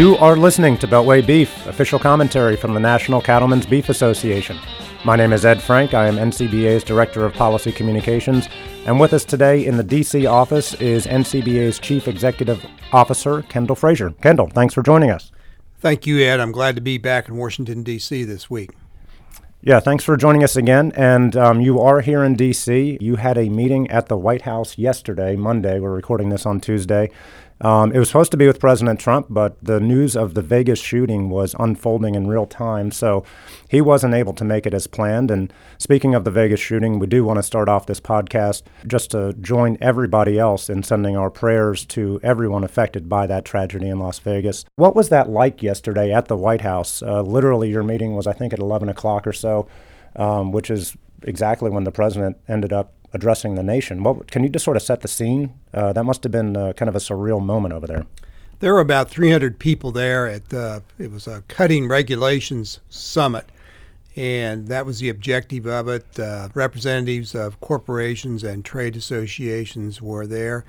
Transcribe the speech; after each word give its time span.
You 0.00 0.16
are 0.16 0.34
listening 0.34 0.78
to 0.78 0.88
Beltway 0.88 1.26
Beef, 1.26 1.66
official 1.66 1.98
commentary 1.98 2.56
from 2.56 2.72
the 2.72 2.80
National 2.80 3.20
Cattlemen's 3.20 3.66
Beef 3.66 3.90
Association. 3.90 4.58
My 5.04 5.14
name 5.14 5.30
is 5.30 5.44
Ed 5.44 5.62
Frank. 5.62 5.92
I 5.92 6.08
am 6.08 6.16
NCBA's 6.16 6.82
Director 6.82 7.26
of 7.26 7.34
Policy 7.34 7.70
Communications. 7.70 8.48
And 8.86 8.98
with 8.98 9.12
us 9.12 9.26
today 9.26 9.66
in 9.66 9.76
the 9.76 9.84
DC 9.84 10.26
office 10.26 10.72
is 10.72 11.06
NCBA's 11.06 11.78
Chief 11.78 12.08
Executive 12.08 12.64
Officer, 12.92 13.42
Kendal 13.42 13.76
Frazier. 13.76 14.08
Kendal, 14.22 14.48
thanks 14.54 14.72
for 14.72 14.82
joining 14.82 15.10
us. 15.10 15.32
Thank 15.80 16.06
you, 16.06 16.18
Ed. 16.20 16.40
I'm 16.40 16.50
glad 16.50 16.76
to 16.76 16.80
be 16.80 16.96
back 16.96 17.28
in 17.28 17.36
Washington, 17.36 17.82
D.C. 17.82 18.24
this 18.24 18.48
week. 18.48 18.70
Yeah, 19.60 19.80
thanks 19.80 20.02
for 20.02 20.16
joining 20.16 20.42
us 20.42 20.56
again. 20.56 20.92
And 20.96 21.36
um, 21.36 21.60
you 21.60 21.78
are 21.78 22.00
here 22.00 22.24
in 22.24 22.36
D.C. 22.36 22.96
You 23.02 23.16
had 23.16 23.36
a 23.36 23.50
meeting 23.50 23.90
at 23.90 24.06
the 24.06 24.16
White 24.16 24.42
House 24.42 24.78
yesterday, 24.78 25.36
Monday. 25.36 25.78
We're 25.78 25.92
recording 25.92 26.30
this 26.30 26.46
on 26.46 26.58
Tuesday. 26.62 27.10
Um, 27.62 27.92
it 27.92 27.98
was 27.98 28.08
supposed 28.08 28.30
to 28.30 28.38
be 28.38 28.46
with 28.46 28.58
President 28.58 28.98
Trump, 28.98 29.26
but 29.28 29.62
the 29.62 29.80
news 29.80 30.16
of 30.16 30.34
the 30.34 30.40
Vegas 30.40 30.80
shooting 30.80 31.28
was 31.28 31.54
unfolding 31.58 32.14
in 32.14 32.26
real 32.26 32.46
time, 32.46 32.90
so 32.90 33.22
he 33.68 33.82
wasn't 33.82 34.14
able 34.14 34.32
to 34.34 34.44
make 34.44 34.66
it 34.66 34.72
as 34.72 34.86
planned. 34.86 35.30
And 35.30 35.52
speaking 35.76 36.14
of 36.14 36.24
the 36.24 36.30
Vegas 36.30 36.60
shooting, 36.60 36.98
we 36.98 37.06
do 37.06 37.22
want 37.22 37.38
to 37.38 37.42
start 37.42 37.68
off 37.68 37.84
this 37.84 38.00
podcast 38.00 38.62
just 38.86 39.10
to 39.10 39.34
join 39.34 39.76
everybody 39.80 40.38
else 40.38 40.70
in 40.70 40.82
sending 40.82 41.16
our 41.16 41.30
prayers 41.30 41.84
to 41.86 42.18
everyone 42.22 42.64
affected 42.64 43.08
by 43.08 43.26
that 43.26 43.44
tragedy 43.44 43.88
in 43.88 43.98
Las 43.98 44.18
Vegas. 44.20 44.64
What 44.76 44.96
was 44.96 45.10
that 45.10 45.28
like 45.28 45.62
yesterday 45.62 46.12
at 46.12 46.28
the 46.28 46.36
White 46.36 46.62
House? 46.62 47.02
Uh, 47.02 47.20
literally, 47.20 47.68
your 47.68 47.82
meeting 47.82 48.16
was, 48.16 48.26
I 48.26 48.32
think, 48.32 48.54
at 48.54 48.58
11 48.58 48.88
o'clock 48.88 49.26
or 49.26 49.34
so, 49.34 49.68
um, 50.16 50.50
which 50.50 50.70
is 50.70 50.96
exactly 51.24 51.68
when 51.68 51.84
the 51.84 51.92
president 51.92 52.38
ended 52.48 52.72
up 52.72 52.94
addressing 53.12 53.54
the 53.54 53.62
nation. 53.62 54.02
What 54.02 54.30
can 54.30 54.42
you 54.42 54.48
just 54.48 54.64
sort 54.64 54.76
of 54.76 54.82
set 54.82 55.00
the 55.00 55.08
scene? 55.08 55.54
Uh, 55.72 55.92
that 55.92 56.04
must 56.04 56.22
have 56.22 56.32
been 56.32 56.56
uh, 56.56 56.72
kind 56.74 56.88
of 56.88 56.94
a 56.94 56.98
surreal 56.98 57.42
moment 57.42 57.74
over 57.74 57.86
there. 57.86 58.06
There 58.60 58.74
were 58.74 58.80
about 58.80 59.08
300 59.08 59.58
people 59.58 59.90
there 59.90 60.26
at 60.26 60.50
the. 60.50 60.82
It 60.98 61.10
was 61.10 61.26
a 61.26 61.42
cutting 61.48 61.88
regulations 61.88 62.80
summit, 62.90 63.46
and 64.14 64.68
that 64.68 64.84
was 64.84 65.00
the 65.00 65.08
objective 65.08 65.66
of 65.66 65.88
it. 65.88 66.18
Uh, 66.18 66.48
representatives 66.54 67.34
of 67.34 67.60
corporations 67.60 68.44
and 68.44 68.64
trade 68.64 68.96
associations 68.96 70.02
were 70.02 70.26
there. 70.26 70.64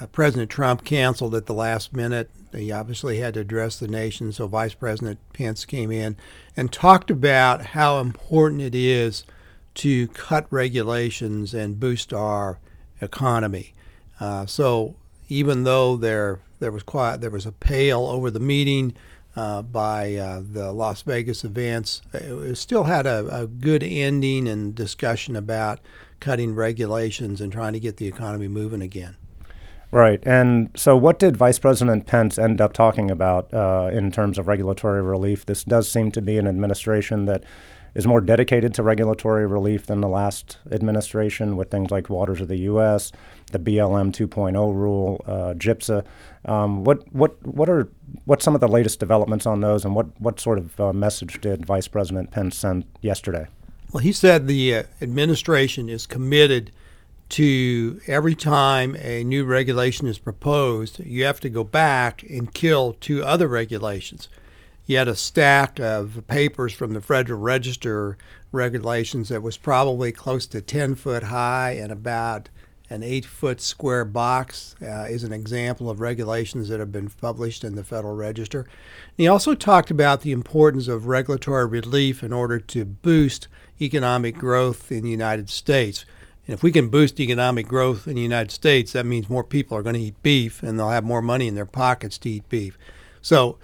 Uh, 0.00 0.06
President 0.06 0.50
Trump 0.50 0.84
canceled 0.84 1.34
at 1.34 1.46
the 1.46 1.54
last 1.54 1.92
minute. 1.92 2.30
He 2.52 2.72
obviously 2.72 3.18
had 3.18 3.34
to 3.34 3.40
address 3.40 3.78
the 3.78 3.88
nation, 3.88 4.32
so 4.32 4.46
Vice 4.46 4.74
President 4.74 5.18
Pence 5.34 5.66
came 5.66 5.90
in 5.90 6.16
and 6.56 6.72
talked 6.72 7.10
about 7.10 7.66
how 7.66 8.00
important 8.00 8.62
it 8.62 8.74
is 8.74 9.24
to 9.76 10.08
cut 10.08 10.46
regulations 10.50 11.54
and 11.54 11.80
boost 11.80 12.12
our 12.12 12.58
economy. 13.00 13.74
Uh, 14.20 14.46
so 14.46 14.96
even 15.28 15.64
though 15.64 15.96
there 15.96 16.40
there 16.58 16.72
was 16.72 16.82
quite 16.82 17.18
there 17.18 17.30
was 17.30 17.46
a 17.46 17.52
pale 17.52 18.06
over 18.06 18.30
the 18.30 18.40
meeting 18.40 18.94
uh, 19.36 19.60
by 19.60 20.14
uh, 20.14 20.40
the 20.42 20.72
Las 20.72 21.02
Vegas 21.02 21.44
events, 21.44 22.00
it 22.14 22.56
still 22.56 22.84
had 22.84 23.06
a, 23.06 23.42
a, 23.42 23.46
good 23.46 23.82
ending 23.82 24.48
and 24.48 24.74
discussion 24.74 25.36
about 25.36 25.78
cutting 26.20 26.54
regulations 26.54 27.42
and 27.42 27.52
trying 27.52 27.74
to 27.74 27.80
get 27.80 27.98
the 27.98 28.06
economy 28.06 28.48
moving 28.48 28.80
again. 28.80 29.14
Right. 29.90 30.22
And 30.26 30.70
so, 30.74 30.96
what 30.96 31.18
did 31.18 31.36
Vice 31.36 31.58
President 31.58 32.06
Pence 32.06 32.38
end 32.38 32.60
up 32.60 32.72
talking 32.72 33.10
about 33.10 33.52
uh, 33.52 33.90
in 33.92 34.10
terms 34.10 34.38
of 34.38 34.48
regulatory 34.48 35.02
relief? 35.02 35.46
This 35.46 35.64
does 35.64 35.90
seem 35.90 36.10
to 36.12 36.22
be 36.22 36.38
an 36.38 36.46
administration 36.46 37.26
that 37.26 37.44
is 37.96 38.06
more 38.06 38.20
dedicated 38.20 38.74
to 38.74 38.82
regulatory 38.82 39.46
relief 39.46 39.86
than 39.86 40.02
the 40.02 40.08
last 40.08 40.58
administration 40.70 41.56
with 41.56 41.70
things 41.70 41.90
like 41.90 42.10
Waters 42.10 42.42
of 42.42 42.48
the 42.48 42.58
U.S., 42.58 43.10
the 43.52 43.58
BLM 43.58 44.12
2.0 44.12 44.54
rule, 44.74 45.24
uh, 45.26 45.54
GIPSA. 45.54 46.04
Um, 46.44 46.84
what 46.84 47.10
what 47.12 47.44
what 47.46 47.70
are 47.70 47.88
what 48.26 48.42
some 48.42 48.54
of 48.54 48.60
the 48.60 48.68
latest 48.68 49.00
developments 49.00 49.46
on 49.46 49.62
those, 49.62 49.84
and 49.86 49.94
what 49.94 50.08
what 50.20 50.38
sort 50.38 50.58
of 50.58 50.78
uh, 50.78 50.92
message 50.92 51.40
did 51.40 51.64
Vice 51.64 51.88
President 51.88 52.30
Pence 52.30 52.58
send 52.58 52.84
yesterday? 53.00 53.46
Well, 53.92 54.02
he 54.02 54.12
said 54.12 54.46
the 54.46 54.76
uh, 54.76 54.82
administration 55.00 55.88
is 55.88 56.06
committed 56.06 56.72
to 57.30 57.98
every 58.06 58.34
time 58.34 58.94
a 58.96 59.24
new 59.24 59.44
regulation 59.44 60.06
is 60.06 60.18
proposed, 60.18 61.00
you 61.00 61.24
have 61.24 61.40
to 61.40 61.48
go 61.48 61.64
back 61.64 62.22
and 62.24 62.52
kill 62.52 62.92
two 63.00 63.24
other 63.24 63.48
regulations. 63.48 64.28
You 64.86 64.98
had 64.98 65.08
a 65.08 65.16
stack 65.16 65.80
of 65.80 66.22
papers 66.28 66.72
from 66.72 66.92
the 66.92 67.00
Federal 67.00 67.40
Register 67.40 68.16
regulations 68.52 69.28
that 69.30 69.42
was 69.42 69.56
probably 69.56 70.12
close 70.12 70.46
to 70.46 70.60
10 70.60 70.94
foot 70.94 71.24
high 71.24 71.72
and 71.72 71.90
about 71.90 72.48
an 72.88 73.02
eight 73.02 73.24
foot 73.24 73.60
square 73.60 74.04
box 74.04 74.76
uh, 74.80 75.06
is 75.10 75.24
an 75.24 75.32
example 75.32 75.90
of 75.90 75.98
regulations 75.98 76.68
that 76.68 76.78
have 76.78 76.92
been 76.92 77.10
published 77.10 77.64
in 77.64 77.74
the 77.74 77.82
Federal 77.82 78.14
Register. 78.14 78.60
And 78.60 78.68
he 79.16 79.26
also 79.26 79.56
talked 79.56 79.90
about 79.90 80.20
the 80.20 80.30
importance 80.30 80.86
of 80.86 81.08
regulatory 81.08 81.66
relief 81.66 82.22
in 82.22 82.32
order 82.32 82.60
to 82.60 82.84
boost 82.84 83.48
economic 83.80 84.36
growth 84.36 84.92
in 84.92 85.02
the 85.02 85.10
United 85.10 85.50
States. 85.50 86.04
And 86.46 86.54
if 86.54 86.62
we 86.62 86.70
can 86.70 86.90
boost 86.90 87.18
economic 87.18 87.66
growth 87.66 88.06
in 88.06 88.14
the 88.14 88.20
United 88.22 88.52
States, 88.52 88.92
that 88.92 89.04
means 89.04 89.28
more 89.28 89.42
people 89.42 89.76
are 89.76 89.82
going 89.82 89.96
to 89.96 90.00
eat 90.00 90.22
beef 90.22 90.62
and 90.62 90.78
they'll 90.78 90.90
have 90.90 91.02
more 91.02 91.22
money 91.22 91.48
in 91.48 91.56
their 91.56 91.66
pockets 91.66 92.18
to 92.18 92.30
eat 92.30 92.48
beef. 92.48 92.78
So 93.20 93.58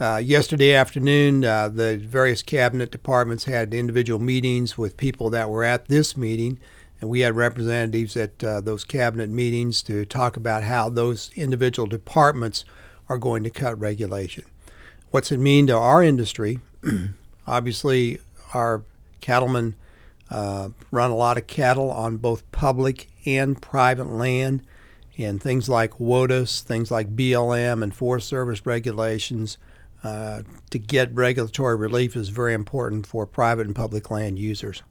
uh, 0.00 0.16
yesterday 0.16 0.74
afternoon, 0.74 1.44
uh, 1.44 1.68
the 1.68 1.96
various 1.96 2.42
cabinet 2.42 2.90
departments 2.90 3.44
had 3.44 3.74
individual 3.74 4.18
meetings 4.18 4.78
with 4.78 4.96
people 4.96 5.30
that 5.30 5.50
were 5.50 5.64
at 5.64 5.88
this 5.88 6.16
meeting, 6.16 6.58
and 7.00 7.10
we 7.10 7.20
had 7.20 7.36
representatives 7.36 8.16
at 8.16 8.42
uh, 8.42 8.60
those 8.60 8.84
cabinet 8.84 9.28
meetings 9.28 9.82
to 9.82 10.04
talk 10.04 10.36
about 10.36 10.64
how 10.64 10.88
those 10.88 11.30
individual 11.36 11.86
departments 11.86 12.64
are 13.08 13.18
going 13.18 13.44
to 13.44 13.50
cut 13.50 13.78
regulation. 13.78 14.44
What's 15.10 15.30
it 15.30 15.38
mean 15.38 15.66
to 15.66 15.76
our 15.76 16.02
industry? 16.02 16.60
Obviously, 17.46 18.18
our 18.54 18.84
cattlemen 19.20 19.74
uh, 20.30 20.70
run 20.90 21.10
a 21.10 21.16
lot 21.16 21.36
of 21.36 21.46
cattle 21.46 21.90
on 21.90 22.16
both 22.16 22.50
public 22.50 23.08
and 23.26 23.60
private 23.60 24.08
land, 24.08 24.62
and 25.18 25.42
things 25.42 25.68
like 25.68 25.98
WOTUS, 25.98 26.62
things 26.62 26.90
like 26.90 27.14
BLM 27.14 27.82
and 27.82 27.94
Forest 27.94 28.26
Service 28.26 28.64
regulations 28.64 29.58
uh, 30.02 30.42
to 30.70 30.78
get 30.78 31.14
regulatory 31.14 31.76
relief 31.76 32.16
is 32.16 32.28
very 32.28 32.54
important 32.54 33.06
for 33.06 33.26
private 33.26 33.66
and 33.66 33.76
public 33.76 34.10
land 34.10 34.38
users. 34.38 34.82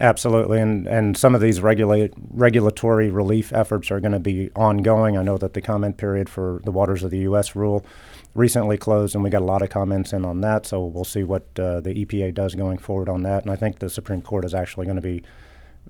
Absolutely, 0.00 0.60
and 0.60 0.86
and 0.86 1.16
some 1.16 1.34
of 1.34 1.40
these 1.40 1.60
regulate 1.60 2.12
regulatory 2.30 3.10
relief 3.10 3.52
efforts 3.52 3.90
are 3.90 3.98
going 3.98 4.12
to 4.12 4.20
be 4.20 4.48
ongoing. 4.54 5.16
I 5.16 5.22
know 5.22 5.38
that 5.38 5.54
the 5.54 5.60
comment 5.60 5.96
period 5.96 6.28
for 6.28 6.60
the 6.62 6.70
Waters 6.70 7.02
of 7.02 7.10
the 7.10 7.18
U.S. 7.20 7.56
rule 7.56 7.84
recently 8.32 8.78
closed, 8.78 9.16
and 9.16 9.24
we 9.24 9.30
got 9.30 9.42
a 9.42 9.44
lot 9.44 9.60
of 9.60 9.70
comments 9.70 10.12
in 10.12 10.24
on 10.24 10.40
that. 10.42 10.66
So 10.66 10.84
we'll 10.84 11.04
see 11.04 11.24
what 11.24 11.42
uh, 11.58 11.80
the 11.80 12.04
EPA 12.04 12.32
does 12.32 12.54
going 12.54 12.78
forward 12.78 13.08
on 13.08 13.24
that. 13.24 13.42
And 13.42 13.50
I 13.50 13.56
think 13.56 13.80
the 13.80 13.90
Supreme 13.90 14.22
Court 14.22 14.44
is 14.44 14.54
actually 14.54 14.86
going 14.86 14.96
to 14.96 15.02
be 15.02 15.22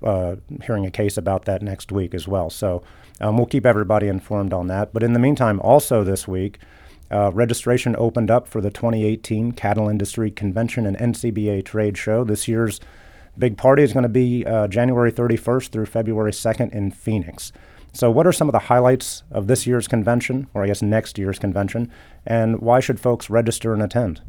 uh, 0.01 0.37
hearing 0.63 0.87
a 0.87 0.91
case 0.91 1.15
about 1.15 1.45
that 1.45 1.61
next 1.61 1.91
week 1.91 2.15
as 2.15 2.27
well. 2.27 2.49
So 2.49 2.81
um, 3.21 3.37
we'll 3.37 3.45
keep 3.45 3.65
everybody 3.65 4.07
informed 4.07 4.53
on 4.53 4.67
that. 4.67 4.91
But 4.91 5.03
in 5.03 5.13
the 5.13 5.19
meantime, 5.19 5.59
also 5.59 6.03
this 6.03 6.27
week. 6.27 6.57
Uh, 7.11 7.31
registration 7.33 7.95
opened 7.97 8.29
up 8.29 8.47
for 8.47 8.61
the 8.61 8.69
2018 8.69 9.53
Cattle 9.53 9.89
Industry 9.89 10.29
Convention 10.29 10.85
and 10.85 10.97
NCBA 10.97 11.65
Trade 11.65 11.97
Show. 11.97 12.23
This 12.23 12.47
year's 12.47 12.79
big 13.37 13.57
party 13.57 13.83
is 13.83 13.93
going 13.93 14.03
to 14.03 14.09
be 14.09 14.45
uh, 14.45 14.67
January 14.67 15.11
31st 15.11 15.69
through 15.69 15.85
February 15.87 16.31
2nd 16.31 16.71
in 16.73 16.91
Phoenix. 16.91 17.51
So, 17.93 18.11
what 18.11 18.27
are 18.27 18.31
some 18.31 18.47
of 18.47 18.53
the 18.53 18.59
highlights 18.59 19.23
of 19.31 19.47
this 19.47 19.65
year's 19.65 19.87
convention, 19.87 20.47
or 20.53 20.63
I 20.63 20.67
guess 20.67 20.81
next 20.81 21.17
year's 21.17 21.39
convention, 21.39 21.91
and 22.25 22.59
why 22.59 22.79
should 22.79 22.99
folks 22.99 23.29
register 23.29 23.73
and 23.73 23.81
attend? 23.81 24.21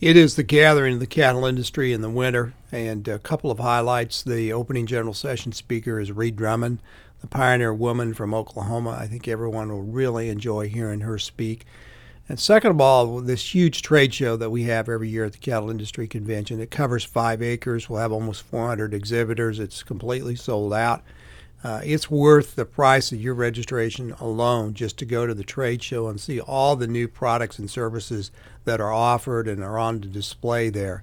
It 0.00 0.16
is 0.16 0.34
the 0.34 0.42
gathering 0.42 0.94
of 0.94 1.00
the 1.00 1.06
cattle 1.06 1.44
industry 1.44 1.92
in 1.92 2.00
the 2.00 2.10
winter, 2.10 2.54
and 2.72 3.06
a 3.06 3.18
couple 3.18 3.50
of 3.50 3.58
highlights. 3.58 4.22
The 4.22 4.52
opening 4.52 4.86
general 4.86 5.14
session 5.14 5.52
speaker 5.52 6.00
is 6.00 6.10
Ree 6.10 6.32
Drummond, 6.32 6.80
the 7.20 7.28
pioneer 7.28 7.72
woman 7.72 8.14
from 8.14 8.34
Oklahoma. 8.34 8.90
I 8.90 9.06
think 9.06 9.28
everyone 9.28 9.70
will 9.70 9.82
really 9.82 10.28
enjoy 10.28 10.68
hearing 10.68 11.00
her 11.00 11.18
speak. 11.18 11.64
And 12.28 12.38
second 12.38 12.72
of 12.72 12.80
all, 12.80 13.20
this 13.20 13.54
huge 13.54 13.80
trade 13.80 14.12
show 14.12 14.36
that 14.36 14.50
we 14.50 14.64
have 14.64 14.88
every 14.88 15.08
year 15.08 15.24
at 15.24 15.32
the 15.32 15.38
Cattle 15.38 15.70
Industry 15.70 16.06
Convention, 16.06 16.60
it 16.60 16.70
covers 16.70 17.02
five 17.02 17.40
acres. 17.40 17.88
We'll 17.88 18.00
have 18.00 18.12
almost 18.12 18.42
400 18.42 18.92
exhibitors. 18.92 19.58
It's 19.58 19.82
completely 19.82 20.36
sold 20.36 20.74
out. 20.74 21.02
Uh, 21.64 21.80
it's 21.82 22.10
worth 22.10 22.54
the 22.54 22.66
price 22.66 23.10
of 23.12 23.20
your 23.20 23.34
registration 23.34 24.12
alone 24.20 24.74
just 24.74 24.98
to 24.98 25.04
go 25.06 25.26
to 25.26 25.34
the 25.34 25.42
trade 25.42 25.82
show 25.82 26.06
and 26.06 26.20
see 26.20 26.38
all 26.38 26.76
the 26.76 26.86
new 26.86 27.08
products 27.08 27.58
and 27.58 27.70
services 27.70 28.30
that 28.64 28.80
are 28.80 28.92
offered 28.92 29.48
and 29.48 29.64
are 29.64 29.78
on 29.78 29.98
display 30.00 30.68
there. 30.68 31.02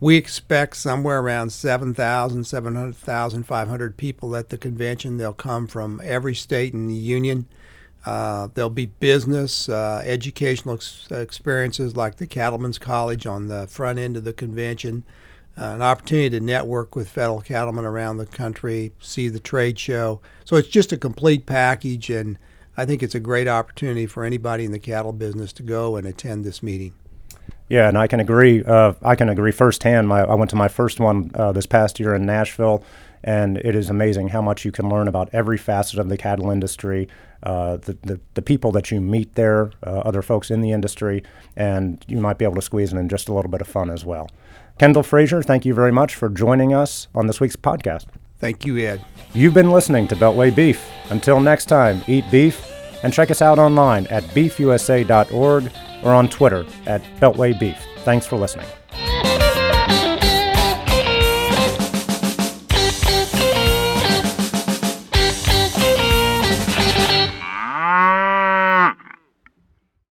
We 0.00 0.16
expect 0.16 0.76
somewhere 0.76 1.20
around 1.20 1.50
7,000, 1.50 2.44
700,500 2.44 3.96
people 3.96 4.34
at 4.34 4.48
the 4.48 4.58
convention. 4.58 5.18
They'll 5.18 5.32
come 5.32 5.66
from 5.66 6.00
every 6.02 6.34
state 6.34 6.72
in 6.72 6.88
the 6.88 6.94
union. 6.94 7.46
Uh, 8.04 8.48
there'll 8.54 8.70
be 8.70 8.86
business, 8.86 9.68
uh, 9.68 10.02
educational 10.04 10.74
ex- 10.74 11.08
experiences 11.10 11.96
like 11.96 12.16
the 12.16 12.26
Cattlemen's 12.26 12.78
College 12.78 13.26
on 13.26 13.48
the 13.48 13.66
front 13.66 13.98
end 13.98 14.16
of 14.16 14.24
the 14.24 14.32
convention, 14.32 15.04
uh, 15.56 15.66
an 15.66 15.82
opportunity 15.82 16.30
to 16.30 16.40
network 16.40 16.94
with 16.94 17.08
federal 17.08 17.40
cattlemen 17.40 17.84
around 17.84 18.18
the 18.18 18.26
country, 18.26 18.92
see 19.00 19.28
the 19.28 19.40
trade 19.40 19.78
show. 19.78 20.20
So 20.44 20.56
it's 20.56 20.68
just 20.68 20.92
a 20.92 20.96
complete 20.96 21.46
package, 21.46 22.10
and 22.10 22.38
I 22.76 22.84
think 22.84 23.02
it's 23.02 23.14
a 23.14 23.20
great 23.20 23.48
opportunity 23.48 24.06
for 24.06 24.24
anybody 24.24 24.64
in 24.64 24.72
the 24.72 24.78
cattle 24.78 25.12
business 25.12 25.52
to 25.54 25.62
go 25.62 25.96
and 25.96 26.06
attend 26.06 26.44
this 26.44 26.62
meeting. 26.62 26.92
Yeah, 27.68 27.88
and 27.88 27.96
I 27.96 28.06
can 28.06 28.20
agree. 28.20 28.62
Uh, 28.62 28.92
I 29.02 29.14
can 29.14 29.28
agree 29.30 29.52
firsthand. 29.52 30.08
My, 30.08 30.20
I 30.20 30.34
went 30.34 30.50
to 30.50 30.56
my 30.56 30.68
first 30.68 31.00
one 31.00 31.30
uh, 31.34 31.52
this 31.52 31.66
past 31.66 31.98
year 31.98 32.14
in 32.14 32.26
Nashville, 32.26 32.84
and 33.22 33.56
it 33.58 33.74
is 33.74 33.88
amazing 33.88 34.28
how 34.28 34.42
much 34.42 34.66
you 34.66 34.72
can 34.72 34.90
learn 34.90 35.08
about 35.08 35.30
every 35.32 35.56
facet 35.56 35.98
of 35.98 36.10
the 36.10 36.18
cattle 36.18 36.50
industry, 36.50 37.08
uh, 37.44 37.76
the, 37.76 37.96
the, 38.02 38.20
the 38.34 38.42
people 38.42 38.72
that 38.72 38.90
you 38.90 39.00
meet 39.00 39.34
there, 39.34 39.70
uh, 39.86 39.90
other 40.00 40.22
folks 40.22 40.50
in 40.50 40.60
the 40.60 40.72
industry, 40.72 41.22
and 41.56 42.04
you 42.08 42.18
might 42.18 42.38
be 42.38 42.44
able 42.44 42.56
to 42.56 42.62
squeeze 42.62 42.92
in 42.92 43.08
just 43.08 43.28
a 43.28 43.32
little 43.32 43.50
bit 43.50 43.60
of 43.60 43.68
fun 43.68 43.90
as 43.90 44.04
well. 44.04 44.28
Kendal 44.78 45.04
Frazier, 45.04 45.42
thank 45.42 45.64
you 45.64 45.74
very 45.74 45.92
much 45.92 46.14
for 46.14 46.28
joining 46.28 46.74
us 46.74 47.06
on 47.14 47.26
this 47.26 47.40
week's 47.40 47.56
podcast. 47.56 48.06
Thank 48.38 48.66
you, 48.66 48.76
Ed. 48.78 49.04
You've 49.32 49.54
been 49.54 49.70
listening 49.70 50.08
to 50.08 50.16
Beltway 50.16 50.54
Beef. 50.54 50.84
Until 51.10 51.40
next 51.40 51.66
time, 51.66 52.02
eat 52.06 52.24
beef 52.30 52.70
and 53.02 53.12
check 53.12 53.30
us 53.30 53.40
out 53.40 53.58
online 53.58 54.06
at 54.08 54.24
beefusa.org 54.24 55.70
or 56.02 56.12
on 56.12 56.28
Twitter 56.28 56.66
at 56.86 57.02
Beltway 57.20 57.58
Beef. 57.58 57.78
Thanks 57.98 58.26
for 58.26 58.36
listening. 58.36 58.66